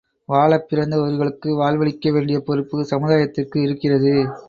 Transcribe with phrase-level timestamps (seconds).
[0.29, 4.15] வாழப்பிறந்த உயிர்களுக்கு வாழ்வளிக்க வேண்டிய பொறுப்பு, சமுதாயத்திற்கு இருக்கிறது.